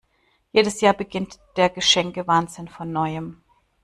Jedes 0.51 0.81
Jahr 0.81 0.95
beginnt 0.95 1.39
der 1.57 1.69
Geschenke-Wahnsinn 1.69 2.67
von 2.67 2.91
Neuem. 2.91 3.43